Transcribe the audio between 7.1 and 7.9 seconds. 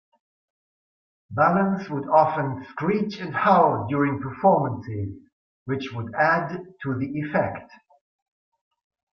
effect.